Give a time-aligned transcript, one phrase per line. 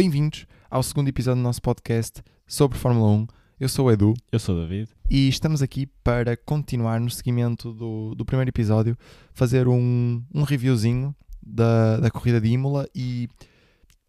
[0.00, 3.26] Bem-vindos ao segundo episódio do nosso podcast sobre Fórmula 1.
[3.58, 4.90] Eu sou o Edu Eu sou o David.
[5.10, 8.94] e estamos aqui para continuar no seguimento do, do primeiro episódio,
[9.32, 13.26] fazer um, um reviewzinho da, da corrida de Imola e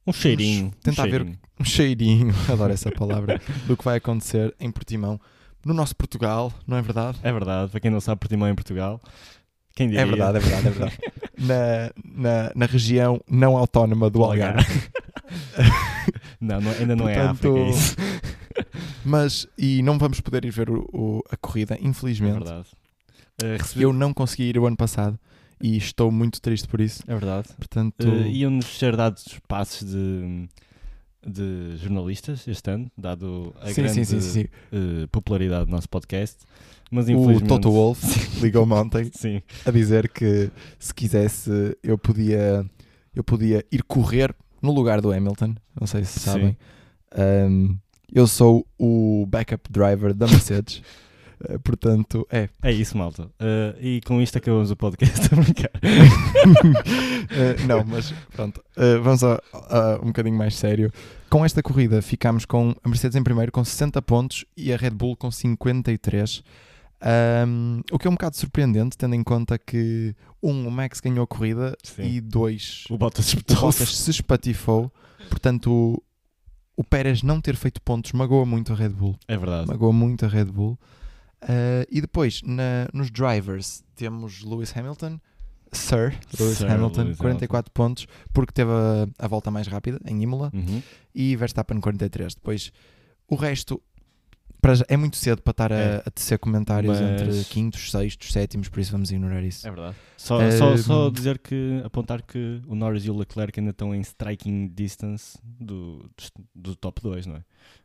[0.06, 0.74] Um cheirinho.
[0.84, 1.40] tentar um ver- cheirinho.
[1.58, 5.18] um cheirinho, adoro essa palavra, do que vai acontecer em Portimão,
[5.66, 7.18] no nosso Portugal, não é verdade?
[7.24, 9.02] É verdade, para quem não sabe, Portimão em Portugal.
[9.74, 10.02] Quem diria?
[10.02, 10.98] É verdade, é verdade, é verdade.
[11.40, 14.66] na, na, na região não autónoma do Algarve.
[16.42, 17.96] não, não- ainda não é Portanto, África isso.
[19.06, 22.34] Mas, e não vamos poder ir ver o- o- a corrida, É infelizmente.
[22.44, 22.68] verdade.
[23.44, 25.18] Eh, recebi- Eu não consegui ir o ano passado
[25.62, 27.04] e estou muito triste por isso.
[27.08, 27.50] É verdade.
[27.58, 30.50] Portanto, Eh, Iam-nos ser dados passos de,
[31.26, 36.38] de jornalistas este ano, dado a sim, grande sim, sim, eh, popularidade do nosso podcast.
[36.90, 37.48] Mas O infelizmente...
[37.50, 38.02] Toto Wolff
[38.42, 39.12] ligou-me ontem
[39.66, 42.66] a dizer que se quisesse eu podia,
[43.14, 45.56] eu podia ir correr no lugar do Hamilton.
[45.80, 46.58] Não sei se sabem.
[47.18, 47.78] Um,
[48.14, 50.82] eu sou o backup driver da Mercedes.
[51.42, 52.50] Uh, portanto, é.
[52.64, 53.30] é isso, malta.
[53.40, 55.28] Eh, e com isto acabamos o podcast.
[57.28, 58.62] Uh, não, mas pronto.
[58.78, 60.92] Uh, vamos a, a um bocadinho mais sério.
[61.30, 64.92] Com esta corrida ficámos com a Mercedes em primeiro com 60 pontos e a Red
[64.92, 66.44] Bull com 53.
[67.00, 71.24] Um, o que é um bocado surpreendente, tendo em conta que, um, o Max ganhou
[71.24, 72.04] a corrida Sim.
[72.04, 73.38] e dois, O Bottas o.
[73.62, 74.92] Bottas se espatifou.
[75.30, 76.02] Portanto,
[76.76, 79.16] o, Pérez não ter feito pontos magoa muito a Red Bull.
[79.28, 79.68] É verdade.
[79.68, 80.78] Magoa muito a Red Bull.
[81.44, 85.20] Uh, e depois, na- nos drivers, temos Lewis Hamilton,
[85.72, 90.24] Sir Lewis Sir Hamilton, Lewis 44 pontos, porque teve a, a volta mais rápida em
[90.24, 90.82] Imola, Uhum.
[91.14, 92.34] e Verstappen 43.
[92.36, 92.72] Depois,
[93.28, 93.80] o resto
[94.62, 96.04] para é muito cedo para estar a, É.
[96.06, 99.68] a tecer comentários Mas- entre quintos, sextos, sétimos, por isso vamos ignorar isso.
[99.68, 99.96] É verdade.
[100.18, 103.94] Só, Eh, só, só dizer que, apontar que o Norris e o Leclerc ainda estão
[103.94, 106.10] em striking distance do,
[106.56, 107.44] do top 2, não é?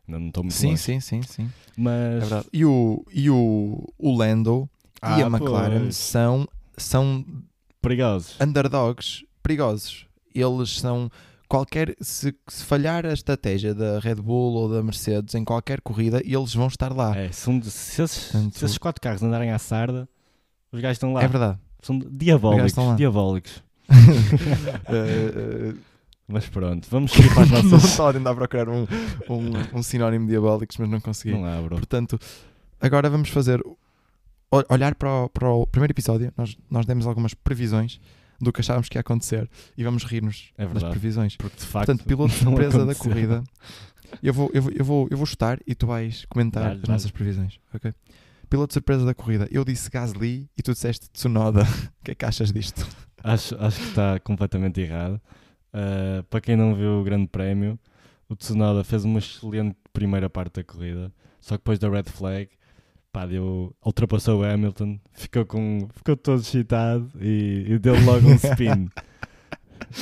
[0.09, 0.79] Ainda não estão muito Sim, longe.
[0.83, 1.51] sim, sim, sim.
[1.77, 2.47] Mas É verdade.
[2.53, 4.69] E o, e o, o Lando
[5.01, 5.97] Ah, e a McLaren pois.
[5.97, 7.25] são, são
[7.81, 8.41] perigosos.
[8.41, 10.07] underdogs perigosos.
[10.35, 11.11] Eles são
[11.53, 16.23] qualquer se, se falhar a estratégia da Red Bull ou da Mercedes em qualquer corrida,
[16.25, 17.15] eles vão estar lá.
[17.15, 20.09] É, são se, esses, Portanto- se esses quatro carros andarem à sarda,
[20.73, 21.23] os gajos estão lá.
[21.23, 21.59] É verdade.
[21.83, 22.73] São diabólicos.
[22.97, 23.63] Diabólicos.
[26.29, 27.91] Mas pronto, vamos seguir para as não nossas.
[27.91, 28.87] estava a tentar procurar um,
[29.29, 31.33] um, um sinónimo de diabólicos, mas não consegui.
[31.35, 31.77] não há, bro.
[31.77, 32.19] Portanto,
[32.81, 33.61] agora vamos fazer
[34.51, 36.33] ol- olhar para o, para o primeiro episódio.
[36.37, 38.01] Nós, nós demos algumas previsões
[38.43, 41.37] do que achávamos que ia acontecer e vamos rir-nos É das previsões.
[41.37, 41.87] Porque de facto.
[41.87, 43.45] Portanto, piloto de surpresa da corrida.
[44.23, 47.11] Eu vou, eu, vou, eu, vou, eu vou chutar e tu vais comentar as nossas
[47.11, 47.59] previsões.
[47.73, 47.95] ok?
[48.51, 49.49] Piloto de surpresa da corrida.
[49.51, 51.63] Eu disse Gasly e tu disseste Tsunoda.
[52.03, 52.85] O que é que achas disto?
[53.23, 55.21] Acho, acho que está completamente errado.
[55.73, 57.79] Uh, para quem não viu o Grande Prémio,
[58.29, 62.51] o Tsunoda fez uma excelente primeira parte da corrida, só que depois da red flag,
[63.13, 68.35] pá, deu, ultrapassou o Hamilton, ficou, com, ficou todo excitado e, e deu logo um
[68.35, 68.89] spin.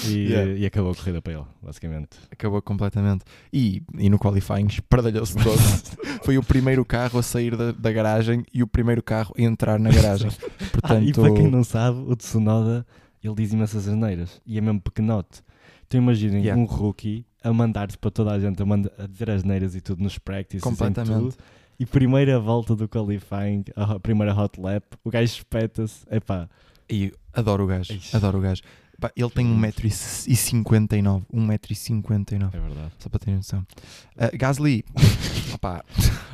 [0.06, 0.53] E, Yeah.
[0.53, 2.10] e acabou a corrida para ele, basicamente.
[2.31, 3.25] Acabou completamente.
[3.53, 5.59] E, e no qualifying espardalhou-se todo.
[6.22, 9.81] Foi o primeiro carro a sair da, da garagem e o primeiro carro a entrar
[9.81, 10.31] na garagem.
[10.70, 12.87] Portanto, Ah, e para quem não sabe, o Tsunoda
[13.25, 15.43] ele diz imensas asneiras e é mesmo pequenote.
[15.88, 16.60] Então imaginem Yeah.
[16.60, 20.03] um rookie a mandar-se para toda a gente a, manda- a dizer asneiras e tudo
[20.04, 21.37] nos practices, completamente.
[21.80, 26.04] E primeira volta do qualifying, a primeira hot lap, o gajo espeta-se.
[26.10, 26.46] Epá,
[26.91, 27.94] E adoro o gajo.
[27.94, 28.14] Ixi.
[28.14, 28.60] Adoro o gajo.
[29.00, 31.24] Pá, ele tem 1,59m.
[31.32, 32.50] 1,59m.
[32.52, 32.92] é verdade.
[32.98, 33.66] Só para terem noção.
[34.14, 34.84] Uh, Gasly,
[35.54, 35.82] opá,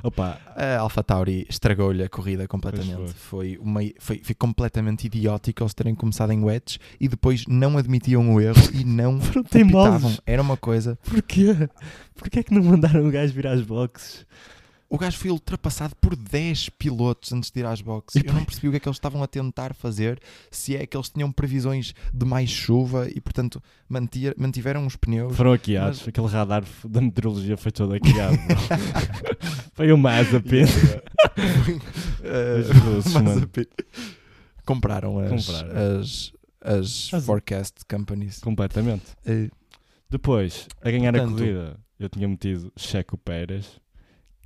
[0.02, 2.96] Opa, a Alpha Tauri estragou-lhe a corrida completamente.
[2.96, 7.78] Pois Foi, uma, foi, foi completamente idiótico eles terem começado em wets e depois não
[7.78, 10.20] admitiam o erro e não teimosos.
[10.26, 10.98] Era uma coisa.
[11.04, 11.54] Porquê?
[12.16, 14.26] Porquê é que não mandaram o gajo vir às boxes?
[14.88, 18.22] O gajo foi ultrapassado por 10 pilotos antes de ir às boxes.
[18.22, 20.20] E Eu não percebi o que é que eles estavam a tentar fazer.
[20.50, 25.36] Se é que eles tinham previsões de mais chuva e, portanto, mantia- mantiveram os pneus.
[25.36, 25.98] Foram hackeados.
[26.00, 28.00] Mas- Aquele radar da meteorologia foi todo bro.
[29.74, 30.64] foi o Mazepin.
[32.22, 33.42] Eh, Os russos, mas mano.
[33.44, 33.68] a pi-
[34.64, 36.00] Compraram as, Compraram.
[36.00, 38.40] as, as As- forecast companies.
[38.40, 39.04] Completamente.
[39.24, 39.48] Eh,
[40.10, 43.80] Depois, a ganhar a Portanto- corrida, eu tinha metido Checo Pérez,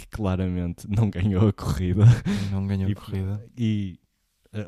[0.00, 2.04] que claramente não ganhou a corrida.
[2.50, 3.44] não ganhou a E- corrida.
[3.56, 3.98] E,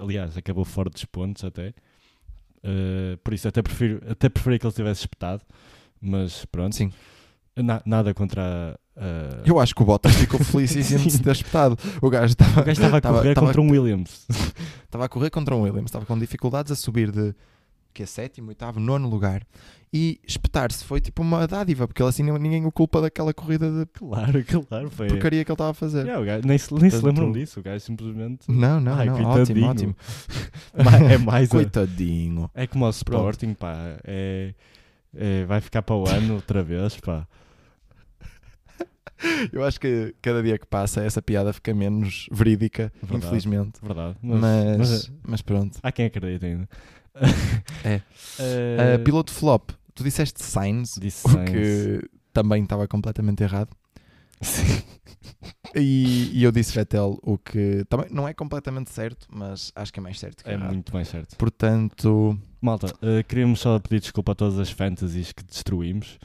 [0.01, 1.75] aliás, acabou fora dos pontos até.
[2.63, 5.43] Eh, por isso, até prefiro, até preferi que ele tivesse espetado.
[6.01, 6.93] Mas pronto, Sim.
[7.57, 9.01] Na- nada contra a.
[9.05, 11.77] a- Eu acho que o Bottas ficou felicíssimo de se ter espetado.
[12.01, 14.27] O gajo estava a correr estava- contra um Williams.
[14.85, 17.35] estava a correr contra um Williams, estava com dificuldades a subir de
[17.93, 19.47] que é sétimo, oitavo, nono lugar.
[19.95, 23.85] E espetar-se foi tipo uma dádiva, porque ele assim ninguém o culpa daquela corrida de
[23.93, 24.91] Claro, claro.
[24.91, 25.07] Foi.
[25.09, 26.07] porcaria que ele estava a fazer.
[26.07, 27.61] Yeah, gajo, nem se, nem se Portanto- lembram disso.
[27.61, 28.51] O gajo simplesmente.
[28.51, 29.67] Não, não, Ai, não, ótimo, coitadinho.
[29.69, 29.97] ótimo.
[30.83, 31.49] Ma- é mais.
[31.51, 32.51] a- Coitadinho.
[32.55, 33.75] É como o Sporting, pá.
[34.05, 34.55] É,
[35.15, 37.27] é- vai ficar para o ano outra vez, pá.
[39.53, 43.25] Eu acho que cada dia que passa essa piada fica menos verídica, Verdade.
[43.27, 43.79] infelizmente.
[43.81, 44.17] Verdade.
[44.21, 45.79] Mas, Mas, mas mas, pronto.
[45.83, 46.69] há quem acredita ainda.
[47.85, 48.01] É.
[48.39, 52.01] Eh, Uh, piloto flop, tu disseste Sainz, disse o que
[52.33, 53.71] também estava completamente errado.
[54.41, 54.83] Sim.
[55.75, 60.01] E, e eu disse Vettel, o que também não é completamente certo, mas acho que
[60.01, 60.73] é mais certo que É errado.
[60.73, 61.37] muito mais certo.
[61.37, 66.19] Portanto, Malta, eh, queríamos só pedir desculpa a todas as fantasies que destruímos.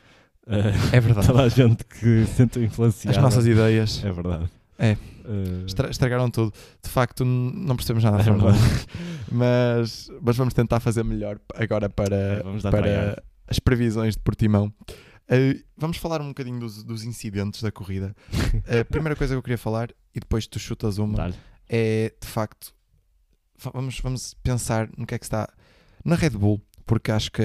[0.47, 1.27] Eh, é verdade.
[1.27, 3.17] toda a gente que se influenciada.
[3.17, 4.49] As nossas ideias É verdade.
[4.79, 4.91] É.
[4.91, 6.53] Eh, estra- estragaram tudo.
[6.83, 8.55] De facto, não percebemos nada da é Fórmula 1.
[8.55, 8.85] verdade.
[9.31, 14.73] mas, mas vamos tentar fazer melhor agora para, É, para as previsões de Portimão.
[15.29, 18.15] Uh, vamos falar um bocadinho dos, dos incidentes da corrida.
[18.79, 21.33] A primeira coisa que eu queria falar, e depois tu chutas uma,
[21.67, 22.73] é de facto
[23.57, 25.49] fa- vamos, vamos pensar no que é que está
[26.05, 27.41] na Red Bull, porque acho que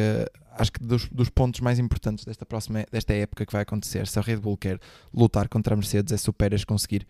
[0.58, 4.18] acho que dos, dos pontos mais importantes desta próxima desta época que vai acontecer, se
[4.18, 4.78] a Red Bull quer
[5.12, 7.06] lutar contra a Mercedes, é se o Pérez conseguir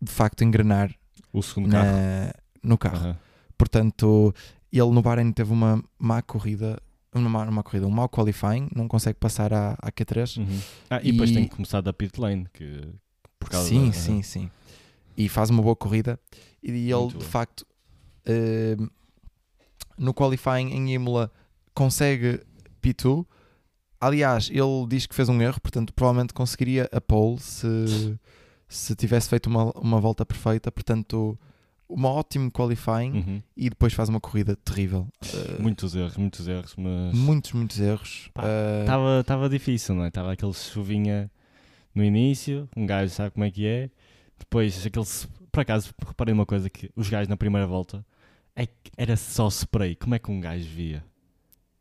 [0.00, 0.94] de facto engrenar
[1.32, 1.86] O segundo carro.
[1.86, 2.32] na,
[2.62, 2.96] no carro.
[2.96, 3.16] Aham.
[3.56, 4.34] Portanto,
[4.72, 6.80] ele no Bahrein teve uma má corrida,
[7.14, 10.38] uma má, uma corrida, um mau qualifying, não consegue passar à, à Q3.
[10.38, 10.60] Uhum.
[10.90, 12.80] Ah, e depois E- tem que começar da pit lane, que
[13.38, 14.50] por causa Sim, da- sim, sim.
[15.16, 16.18] E faz uma boa corrida.
[16.62, 17.30] E ele, Muito de boa.
[17.30, 17.64] facto,
[18.26, 18.76] eh,
[19.96, 21.30] no qualifying em Imola,
[21.74, 22.40] consegue
[22.82, 23.26] P2.
[24.00, 28.18] Aliás, ele diz que fez um erro, portanto, provavelmente conseguiria a pole se,
[28.68, 30.70] se tivesse feito uma, uma volta perfeita.
[30.70, 31.38] Portanto,
[31.88, 33.42] um ótimo qualifying Uhum.
[33.56, 35.08] e depois faz uma corrida terrível.
[35.22, 38.30] Eh, Muitos erros, muitos erros, mas muitos, muitos erros.
[38.34, 40.08] Pá, Eh, estava difícil, não é?
[40.08, 41.30] Estava aquele chuvinha
[41.94, 43.90] no início, um gajo sabe como é que é.
[44.38, 45.06] Depois, aquele.
[45.52, 48.04] Por acaso, reparei uma coisa: que os gajos na primeira volta
[48.56, 48.66] é
[48.96, 49.94] era só spray.
[49.94, 51.04] Como é que um gajo via?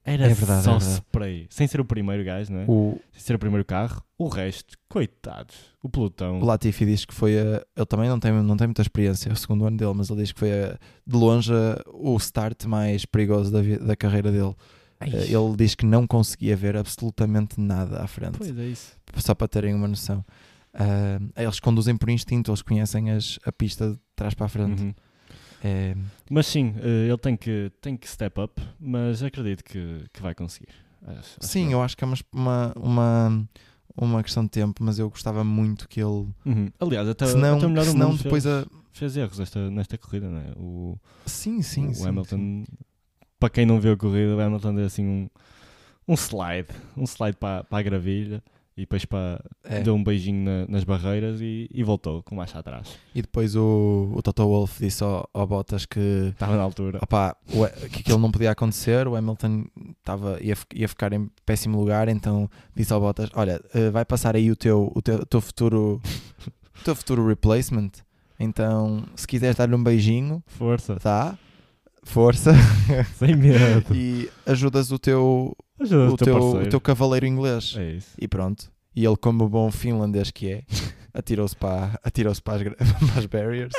[0.05, 1.47] Era É verdade, só é spray.
[1.49, 2.65] Sem ser o primeiro gajo, não é?
[2.67, 4.03] o, Sem ser o primeiro carro.
[4.17, 5.55] O resto, coitados.
[5.81, 6.39] O pelotão.
[6.41, 9.33] O Latifi diz que foi a, ele também não tem, não tem muita experiência, é
[9.33, 10.77] o segundo ano dele, mas ele diz que foi a-
[11.07, 14.53] de longe a- o start mais perigoso da, da carreira dele.
[14.99, 18.97] Ai, Eh, Ele diz que não conseguia ver absolutamente nada à frente, Pois é isso.
[19.17, 20.23] só para terem uma noção.
[20.73, 24.81] Ah, eles conduzem por instinto, eles conhecem as, a pista de trás para a frente.
[24.81, 24.93] Uhum.
[25.63, 25.95] É,
[26.29, 30.35] Mas sim, eh, ele tem que, tem que step up, mas acredito que, que vai
[30.35, 30.69] conseguir.
[31.01, 33.47] Acho- acho sim, que eu acho que é uma, uma,
[33.95, 36.27] uma, questão de tempo, mas eu gostava muito que ele.
[36.45, 36.69] Uhum.
[36.79, 38.65] Aliás, até, Se não, até o melhor do se não mundo depois fez, a.
[38.91, 40.51] fez erros esta, nesta corrida, não é?
[40.57, 42.07] O, Sim, sim, o sim.
[42.07, 42.65] Hamilton, sim.
[43.39, 45.29] para quem não viu a corrida, o Hamilton deu assim um,
[46.07, 48.43] um slide, um slide para, para a gravilha
[48.75, 49.81] e depois para, É.
[49.81, 52.97] deu um beijinho na- nas barreiras e, e voltou com marcha atrás.
[53.13, 55.99] E depois o, o Toto Wolff disse ao, ao Bottas que
[56.31, 56.99] Estava na altura.
[57.01, 59.65] opá, o- que aquilo não podia acontecer, o Hamilton
[60.03, 64.35] tava, ia, ia ficar em péssimo lugar, então disse ao Bottas, olha, eh, vai passar
[64.35, 66.01] aí o teu, o teu, teu futuro
[66.79, 67.91] o teu futuro replacement,
[68.39, 71.37] então se quiseres dar-lhe um beijinho, Força, dá,
[72.03, 72.51] força,
[73.17, 73.95] sem medo.
[73.95, 77.75] e ajudas o teu, Ajuda o o teu o teu cavaleiro inglês.
[77.77, 78.11] É isso.
[78.19, 78.71] E pronto.
[78.95, 80.63] E ele, como bom finlandês que é,
[81.13, 82.63] atirou-se para, atirou para, as,
[83.11, 83.73] para as barriers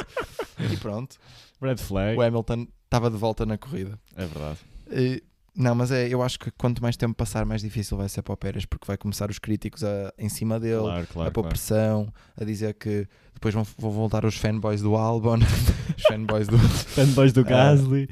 [0.72, 1.16] e pronto.
[1.62, 2.18] Red flag.
[2.18, 3.98] O Hamilton estava de volta na corrida.
[4.16, 4.58] É verdade.
[4.90, 5.22] E,
[5.56, 8.34] não, mas é, eu acho que quanto mais tempo passar, mais difícil vai ser para
[8.34, 11.32] o Pérez, porque vai começar os críticos a, em cima dele, Claro, a claro.
[11.32, 11.48] pôr claro.
[11.54, 13.06] pressão, a dizer que
[13.44, 15.36] depois vão, vão voltar os fanboys do Albon,
[15.96, 16.58] os fanboys do.
[16.58, 18.08] Fanboys do Ah, Gasly.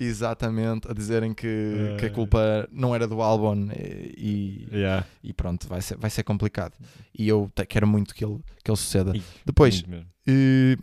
[0.00, 2.12] Exatamente, a dizerem que, que a Ah.
[2.12, 5.06] culpa não era do Albon e, Yeah.
[5.22, 6.72] e pronto, vai ser, vai ser complicado.
[7.16, 9.16] E eu quero muito que ele, que ele suceda.
[9.16, 9.84] Ih, Depois,
[10.26, 10.76] eh,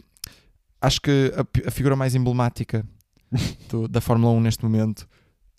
[0.81, 2.85] acho que a, a figura mais emblemática
[3.69, 5.07] do- da Fórmula 1 neste momento,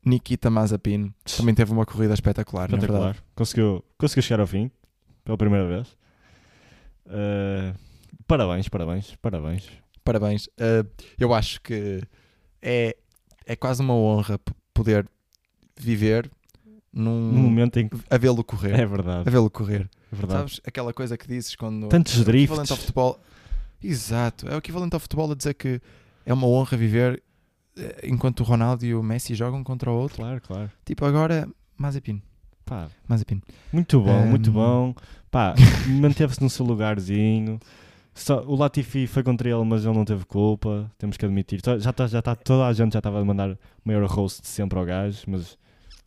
[0.04, 3.12] Nikita Mazepin, também teve uma corrida espetacular, na Espetacular.
[3.12, 3.24] verdade.
[3.34, 4.70] Conseguiu, conseguiu chegar ao fim
[5.24, 5.88] pela primeira vez.
[7.06, 7.74] Uh,
[8.26, 9.68] parabéns, parabéns, parabéns.
[10.04, 10.48] Parabéns.
[10.58, 10.84] Eh,
[11.18, 12.00] eu acho que
[12.62, 12.96] é,
[13.44, 14.38] é quase uma honra
[14.72, 15.08] poder
[15.78, 16.30] viver
[16.92, 17.96] num, No momento em que.
[18.08, 18.78] a vê-lo correr.
[18.80, 19.88] É verdade, A vê-lo correr.
[20.12, 20.38] é verdade.
[20.40, 21.88] Sabes aquela coisa que dizes quando.
[21.88, 22.70] Tantos é o equivalente drifts.
[22.70, 23.20] ao futebol.
[23.82, 24.48] Exato.
[24.48, 25.80] É o equivalente ao futebol a dizer que
[26.24, 27.22] é uma honra viver
[27.76, 30.16] eh, enquanto o Ronaldo e o Messi jogam contra o outro.
[30.18, 30.70] Claro, claro.
[30.84, 32.22] Tipo, agora, Mazepin.
[32.64, 33.40] Pá, Mazepin.
[33.72, 34.94] muito bom, muito Um, bom.
[35.30, 35.54] Pá,
[36.00, 37.60] manteve-se no seu lugarzinho.
[38.18, 40.90] Só, o Latifi foi contra ele, mas ele não teve culpa.
[40.98, 41.60] Temos que admitir.
[41.78, 44.48] Já está já tá, toda a gente já estava a mandar o maior roast de
[44.48, 45.56] sempre ao gajo, mas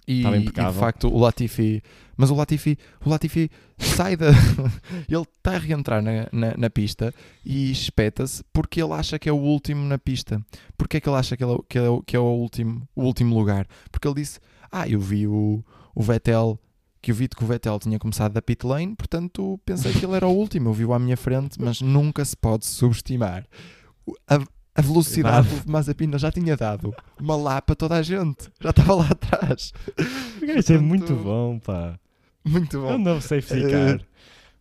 [0.07, 0.71] E, Estava e, impecável.
[0.73, 1.83] de facto o Latifi,
[2.17, 4.29] mas o Latifi, o Latifi sai da.
[5.07, 7.13] ele está a reentrar na, na, na pista
[7.45, 10.41] e espeta-se porque ele acha que é o último na pista.
[10.75, 12.87] Porquê é que ele acha que, ele, é o- que, é, que é o, último,
[12.95, 13.67] o último lugar?
[13.91, 14.39] Porque ele disse:
[14.71, 15.63] Ah, eu vi o,
[15.93, 16.59] o Vettel,
[17.01, 20.15] que eu vi que o Vettel tinha começado da pit lane, portanto pensei que ele
[20.15, 20.69] era o último.
[20.69, 23.45] Eu vi-o à minha frente, mas nunca se pode subestimar.
[24.05, 24.35] O- A,
[24.75, 28.95] a velocidade do Mazepin já tinha dado uma lá para toda a gente, já estava
[28.95, 29.71] lá atrás.
[30.41, 31.99] o gajo é muito Portanto, bom, pá.
[32.45, 32.95] Muito É bom.
[32.95, 34.01] um novo safety car.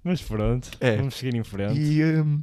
[0.05, 0.97] Mas pronto, é.
[0.97, 1.79] vamos seguir em frente.
[1.79, 2.43] E um,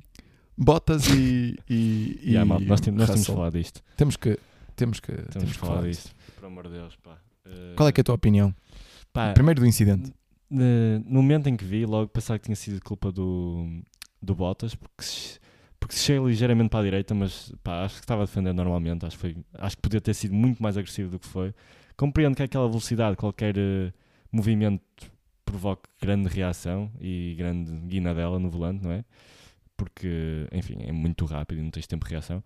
[0.58, 1.58] Bottas e.
[1.70, 3.36] e, e Yeah, malta, nós, tem- nós temos Russell.
[3.36, 3.82] falar disto.
[3.98, 4.40] Temos que.
[4.76, 6.12] Temos que, Temos de que falar disto.
[6.38, 7.18] Por amor de Deus, pá.
[7.46, 8.54] Eh, Qual é, que é a tua opinião?
[9.16, 10.14] Pá, Primeiro do incidente.
[10.50, 13.82] no momento em que vi, logo pensava que tinha sido culpa do,
[14.22, 15.40] do Bottas, porque se,
[15.80, 19.06] porque se ligeiramente para a direita, mas pá, acho que estava a defender normalmente.
[19.06, 21.54] Acho que, foi, acho que podia ter sido muito mais agressivo do que foi.
[21.96, 23.94] Compreendo que aquela velocidade, qualquer eh,
[24.32, 24.84] movimento
[25.46, 29.06] provoque grande reação e grande guinadela no volante, não é?
[29.78, 32.44] Porque, enfim, é muito rápido e não tens tempo de reação.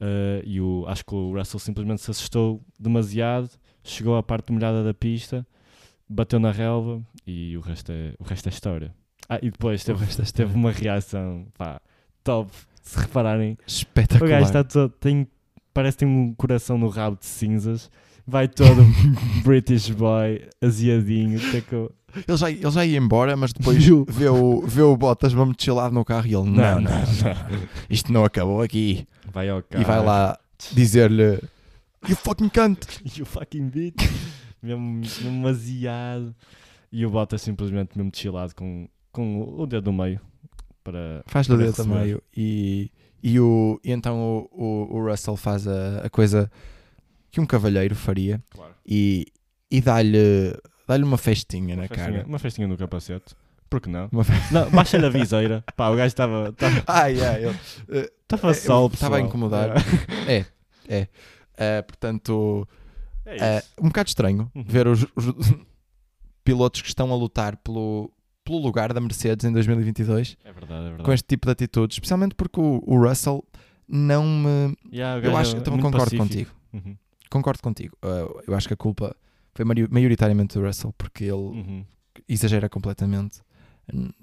[0.00, 3.48] Eh, e o, acho que o Russell simplesmente se assustou demasiado,
[3.82, 5.46] chegou à parte molhada da pista,
[6.08, 8.94] bateu na relva e o resto é, o resto é história.
[9.28, 11.80] Ah, e depois teve, é teve uma reação pá,
[12.22, 12.50] top.
[12.82, 14.30] Se repararem, o Espetacular.
[14.30, 15.26] gajo está todo, tem,
[15.74, 17.90] parece que tem um coração no rabo de cinzas,
[18.24, 18.80] vai todo
[19.42, 21.40] British boy, aziadinho,
[21.72, 21.92] eu-
[22.28, 25.92] ele, já, ele já ia embora, mas depois vê o, vê o Bottas vamos chilado
[25.94, 27.68] no carro e ele: Não, não, não, não.
[27.90, 29.06] isto não acabou aqui.
[29.32, 30.38] vai ao carro E vai lá
[30.72, 31.40] dizer-lhe:
[32.08, 32.86] You fucking cunt.
[33.20, 33.96] o fucking beat,
[34.66, 36.34] mesmo, mesmo aziado.
[36.92, 40.20] E o Bottas simplesmente mesmo chilado com, com o dedo no meio.
[40.84, 41.98] Para, Faz-lhe o para dedo receber.
[42.00, 42.22] meio.
[42.36, 42.90] E,
[43.22, 46.50] e, o, e então o, o, o Russell faz a, a coisa
[47.30, 48.72] que um cavalheiro faria Claro.
[48.86, 49.26] e,
[49.70, 50.54] e dá-lhe
[50.86, 52.26] dá-lhe uma festinha Uma na festinha, cara.
[52.28, 53.34] uma festinha no capacete.
[53.68, 54.08] Por que não?
[54.12, 55.64] Uma fe- Não, baixa-lhe a viseira.
[55.76, 56.54] Pá, o gajo estava
[56.86, 59.72] Ah, yeah, ele, estava Eh, sol, estava a incomodar.
[61.58, 62.66] eh, portanto,
[63.26, 63.68] É, eh, isso.
[63.80, 64.64] um bocado estranho Uhum.
[64.66, 65.26] ver os, os
[66.44, 68.10] pilotos que estão a lutar pelo,
[68.44, 71.02] pelo lugar da Mercedes em 2022 É verdade, é verdade.
[71.04, 73.44] com este tipo de atitudes, especialmente porque o, o Russell
[73.88, 74.76] não me.
[74.92, 76.24] Yeah, Eu acho é também concordo pacífico.
[76.24, 76.50] contigo.
[76.72, 76.96] Uhum,
[77.30, 77.96] Concordo contigo.
[78.02, 79.14] Eh, eu acho que a culpa
[79.54, 81.84] foi maioritariamente do Russell porque ele uhum.
[82.28, 83.40] exagera completamente.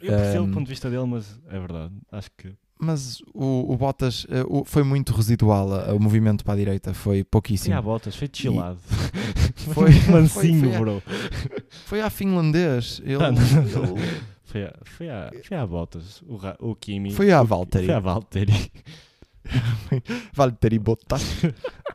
[0.02, 1.94] Eu percebo Um, o ponto de vista dele, mas é verdade.
[2.12, 2.54] Acho que.
[2.80, 5.74] Mas o, o Bottas eh, o- foi muito residual.
[5.74, 7.76] a- O movimento para a direita foi Sim, pouquíssimo.
[7.76, 8.80] há botas, foi chilado.
[9.74, 11.04] Foi- mansinho, foi- foi a- bro.
[11.86, 13.02] Foi à finlandês.
[13.06, 13.38] Ele, Ah, ele-
[14.46, 16.22] Foi a, foi a, foi a botas.
[16.28, 16.38] O,
[16.70, 17.12] o Kimi.
[17.12, 17.86] foi à o- Valtteri.
[17.88, 18.72] Foi a Valtteri.
[20.34, 21.24] Valtteri Bottas.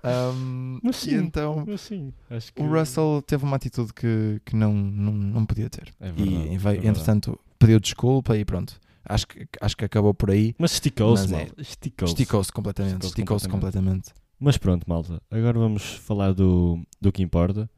[0.04, 1.16] Um, Mas e sim.
[1.16, 2.62] então Mas sim, acho que.
[2.62, 5.88] o Russell teve uma atitude que, que não, não, não podia ter.
[6.00, 8.74] É verdade, e é entretanto pediu desculpa e pronto.
[9.08, 10.54] Acho que, acho que acabou por aí.
[10.58, 11.48] Mas esticou-se, é-.
[11.58, 12.12] Esticou-se.
[12.14, 12.92] Esticou-se completamente.
[13.06, 13.08] Esticou-se
[13.46, 14.10] Esticou-se completamente.
[14.38, 15.20] Mas pronto, malta.
[15.30, 17.68] Agora vamos falar do, do que importa.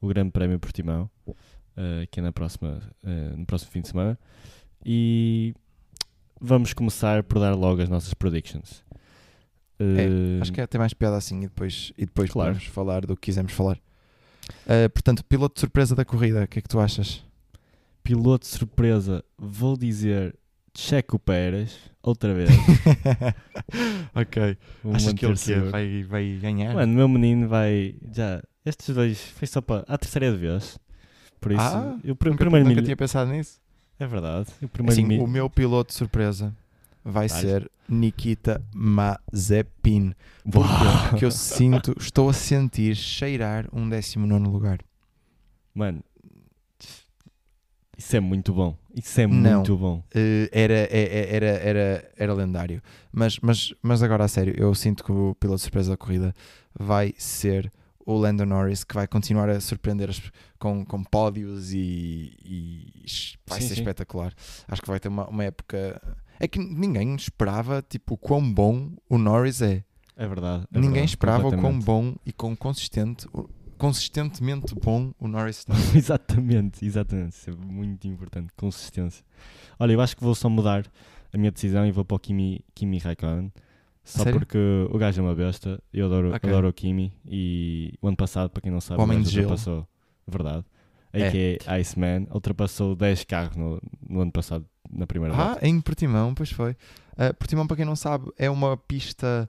[0.00, 1.10] O Grande Prémio Portimão.
[1.76, 4.18] eh, que é na próxima, eh, no próximo fim de semana.
[4.84, 5.54] E
[6.40, 8.82] vamos começar por dar logo as nossas predictions.
[9.78, 12.52] Eh, Acho que é até mais piada assim e depois, e depois Claro.
[12.52, 13.78] podemos falar do que quisermos falar.
[14.66, 17.22] Uh, portanto, piloto de surpresa da corrida, o que é que tu achas?
[18.02, 20.34] Piloto de surpresa, vou dizer
[20.74, 22.50] Checo Pérez, outra vez.
[24.14, 24.56] ok.
[24.82, 26.74] Vou Achas que ele vai, vai ganhar?
[26.74, 27.94] Mano, meu menino vai.
[28.12, 28.42] Já.
[28.64, 29.84] Estes dois foi só para.
[29.88, 30.78] A terceira vez.
[31.40, 31.60] Por isso.
[31.60, 33.60] Ah, eu, nunca, primeiro nunca milho- tinha pensado nisso.
[33.98, 34.48] É verdade.
[34.62, 36.54] O primeiro Assim, milho- o meu piloto de surpresa
[37.04, 40.12] vai ser Nikita Mazepin.
[41.10, 44.78] Porque eu sinto, estou a sentir cheirar um 19 lugar.
[45.74, 46.02] Mano.
[47.98, 48.76] Isso é muito bom.
[48.94, 49.56] Isso é Não.
[49.56, 50.02] muito bom.
[50.14, 52.80] Eh, era, é- é- era, era, era lendário.
[53.12, 56.32] Mas, mas, mas agora a sério, eu sinto que o piloto de surpresa da corrida
[56.78, 57.72] vai ser
[58.06, 60.22] o Lando Norris, que vai continuar a surpreender as-
[60.60, 62.92] com, com pódios e, e
[63.46, 63.80] vai Sim, ser sim.
[63.80, 64.32] espetacular.
[64.68, 66.00] Acho que vai ter uma, uma época.
[66.40, 69.82] É que ninguém esperava tipo, o quão bom o Norris é.
[70.16, 70.64] É verdade.
[70.72, 73.48] é ninguém verdade, esperava o quão bom e quão consistente, o-
[73.78, 75.74] consistentemente bom o Norris está.
[75.96, 77.32] exatamente, exatamente.
[77.36, 78.52] Isso é muito importante.
[78.56, 79.24] Consistência.
[79.78, 80.84] Olha, eu acho que vou só mudar
[81.32, 83.52] a minha decisão e vou para o Kimi, Kimi Raikkonen.
[84.04, 84.38] Só Sério?
[84.40, 84.58] porque
[84.90, 85.82] o gajo é uma besta.
[85.92, 86.48] Eu adoro, Ok.
[86.48, 87.12] adoro o Kimi.
[87.26, 89.48] E o ano passado, para quem não sabe, O gajo gelo.
[89.50, 89.86] ultrapassou.
[90.26, 90.64] Verdade.
[91.12, 91.28] É.
[91.28, 91.72] A.k.a.
[91.74, 95.66] Iceman ultrapassou 10 carros no, no ano passado na primeira Ah, volta.
[95.66, 96.72] em Portimão, pois foi.
[97.12, 99.48] Uh, Portimão, para quem não sabe, é uma pista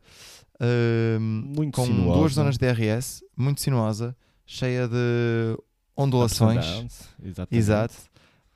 [0.59, 2.19] uh, Muito com sinuosa.
[2.19, 5.57] duas zonas de DRS, muito sinuosa, cheia de
[5.95, 6.65] ondulações.
[6.65, 7.57] downs, Exatamente.
[7.57, 7.95] Exato.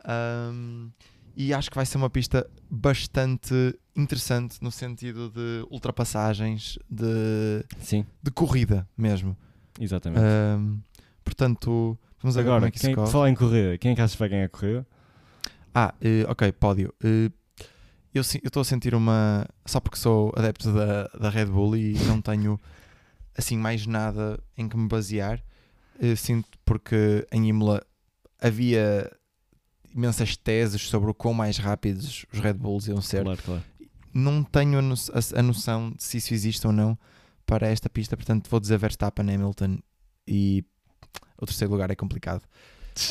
[0.05, 0.91] Um,
[1.35, 3.53] e acho que vai ser uma pista bastante
[3.95, 9.35] interessante no sentido de ultrapassagens, de, Sim, de corrida mesmo.
[9.79, 10.21] exatamente.
[10.23, 10.79] Um,
[11.23, 14.13] portanto, vamos agora, como Agora, é que quem, falar em corrida, quem é que achas
[14.13, 14.85] que vai ganhar a corrida?
[15.73, 16.93] Ah, eh, ok, pódio.
[17.03, 17.31] Eh,
[18.13, 19.45] eu estou a sentir uma.
[19.65, 22.59] Só porque sou adepto da, da Red Bull e não tenho
[23.37, 25.43] assim mais nada em que me basear.
[25.99, 27.81] eh, sinto porque em Imola
[28.41, 29.11] havia
[29.95, 33.23] imensas teses sobre o quão mais rápidos os Red Bulls iam ser.
[33.23, 33.63] Claro, claro.
[34.13, 36.97] Não tenho a, no- a- a noção de se isso existe ou não
[37.45, 39.79] para esta pista, portanto vou dizer Verstappen, Hamilton
[40.27, 40.63] e
[41.41, 42.41] o terceiro lugar é complicado.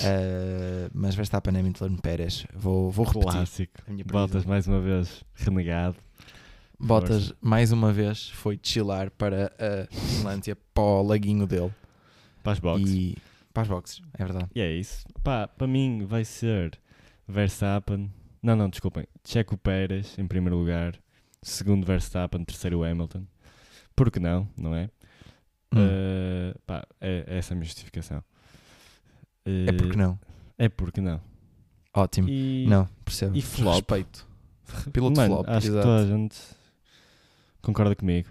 [0.04, 2.46] Eh, mas Verstappen, Hamilton, Pérez.
[2.54, 3.30] Vou, vou repetir.
[3.30, 3.82] Clássico.
[4.46, 5.96] mais uma vez renegado.
[6.78, 11.72] Bottas, mais uma vez, foi chilar para a Finlândia, para o laguinho dele.
[12.42, 12.90] Para as boxes.
[12.90, 12.98] E...
[13.10, 13.16] E
[13.52, 14.48] para as boxes, é verdade.
[14.56, 15.04] é isso.
[15.22, 16.78] Pá, para mim vai ser
[17.28, 18.10] Verstappen.
[18.42, 19.06] Não, não, desculpem.
[19.24, 20.98] Checo Pérez em primeiro lugar.
[21.42, 23.24] Segundo Verstappen, terceiro Hamilton.
[23.94, 24.88] Por que não, não é?
[25.74, 28.24] Hum, Eh, pá, é, é essa a minha justificação.
[29.44, 30.18] É Eh, porque não.
[30.58, 31.20] É porque não.
[31.94, 32.28] Ótimo.
[32.28, 33.36] E, Não, percebo.
[33.36, 33.74] e flop?
[33.74, 34.26] Respeito.
[34.92, 35.78] Piloto Mano, flop, acho exato.
[35.80, 36.36] que toda a gente
[37.60, 38.28] concorda comigo.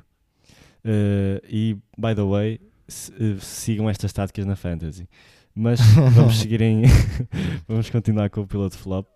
[0.83, 5.07] Eh, e, by the way, se- eh, sigam estas táticas na Fantasy.
[5.53, 5.79] Mas
[6.15, 6.83] vamos seguir em.
[7.67, 9.07] vamos continuar com o piloto flop.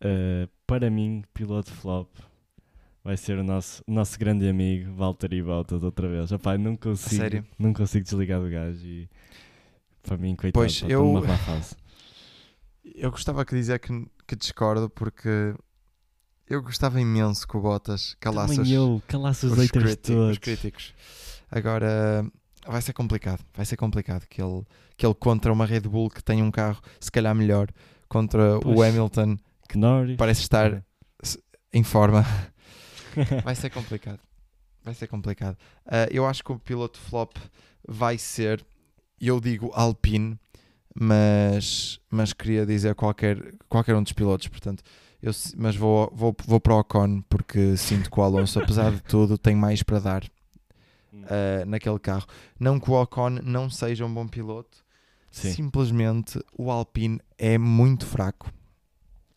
[0.00, 2.08] Eh, para mim, piloto flop
[3.04, 6.30] vai ser o nosso, nosso grande amigo Valtteri Bottas outra vez.
[6.30, 9.08] Epá, não consigo, não consigo desligar do gajo e
[10.02, 11.74] para mim, coitado, Pois, eu- numa má fase.
[12.94, 15.54] Eu gostava que dizer que, que discordo porque
[16.48, 19.70] eu gostava imenso que o Bottas calasse Também eu, calasse os, os,
[20.30, 20.92] os críticos.
[21.50, 22.26] Agora
[22.66, 23.44] vai ser complicado.
[23.54, 24.62] Vai ser complicado que ele,
[24.96, 27.68] que ele contra uma Red Bull que tem um carro se calhar melhor,
[28.08, 28.88] contra o Pois.
[28.90, 29.36] Hamilton
[29.68, 30.16] Que Norris.
[30.16, 30.84] parece estar
[31.72, 32.24] em forma.
[33.44, 34.18] Vai ser complicado.
[34.84, 35.56] Vai ser complicado.
[35.86, 37.36] Ah, eu acho que o piloto flop
[37.86, 38.64] vai ser,
[39.28, 40.38] eu digo Alpine,
[40.94, 44.82] mas, mas queria dizer qualquer, qualquer um dos pilotos, portanto,
[45.22, 49.02] eu, mas vou, vou, vou para o Ocon porque sinto que o Alonso, apesar de
[49.02, 50.24] tudo, tem mais para dar
[51.24, 52.26] ah, naquele carro.
[52.58, 54.78] Não que o Ocon não seja um bom piloto,
[55.30, 55.52] Sim.
[55.52, 58.52] simplesmente o Alpine é muito fraco.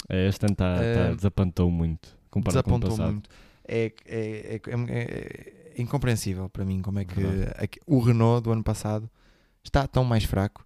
[0.09, 3.29] É, este ano tá, tá- Eh, desapontou muito desapontou muito.
[3.67, 7.21] É, é, é, é- é incompreensível para mim como é que
[7.87, 9.09] o Renault do ano passado
[9.69, 10.65] está tão mais fraco.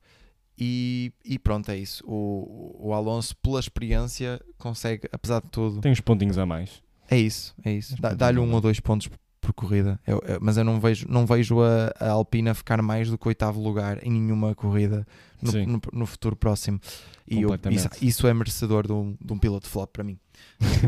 [0.61, 2.03] E, e pronto, é isso.
[2.05, 6.81] O, o Alonso, pela experiência, consegue, apesar de tudo, Tem uns pontinhos a mais.
[7.09, 7.55] é isso.
[7.63, 7.95] É isso.
[8.17, 9.09] Dá-lhe um ou dois pontos
[9.39, 9.97] por corrida.
[10.05, 13.27] Eu- eu- mas eu não vejo, não vejo a, a Alpina ficar mais do que
[13.29, 15.07] oitavo lugar em nenhuma corrida
[15.41, 16.79] no, no, no futuro próximo.
[17.25, 20.19] E eu- isso, isso é merecedor de um, de um piloto flop para mim.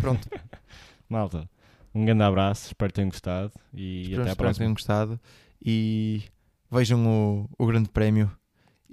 [0.02, 0.28] Pronto.
[1.08, 1.50] Malta,
[1.96, 4.74] um grande abraço, espero que tenham gostado e até à espero que tenham próxima.
[4.74, 5.20] gostado
[5.64, 6.24] e
[6.72, 8.32] vejam o, o grande prémio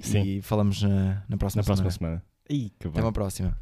[0.00, 0.22] Sim.
[0.22, 2.22] e falamos na, na próxima Na próxima semana.
[2.50, 3.00] Ih, Até bom.
[3.00, 3.56] uma próxima.